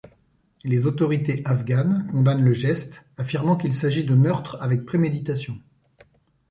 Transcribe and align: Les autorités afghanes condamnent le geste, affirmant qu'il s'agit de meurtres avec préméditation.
Les 0.63 0.87
autorités 0.87 1.43
afghanes 1.45 2.07
condamnent 2.09 2.41
le 2.43 2.53
geste, 2.53 3.05
affirmant 3.17 3.55
qu'il 3.55 3.75
s'agit 3.75 4.03
de 4.03 4.15
meurtres 4.15 4.57
avec 4.59 4.83
préméditation. 4.83 5.59